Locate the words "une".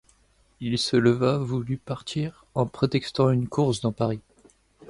3.29-3.47